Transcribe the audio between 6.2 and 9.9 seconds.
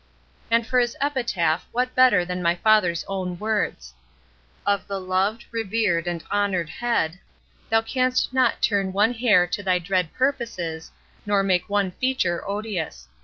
honoured head, thou canst not turn one hair to thy